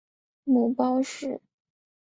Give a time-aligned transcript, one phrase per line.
[0.45, 1.39] 母包氏。